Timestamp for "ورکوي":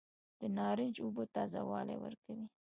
2.03-2.47